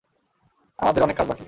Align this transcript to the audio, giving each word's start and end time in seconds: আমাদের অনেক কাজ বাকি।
আমাদের 0.79 1.01
অনেক 1.03 1.15
কাজ 1.17 1.27
বাকি। 1.27 1.39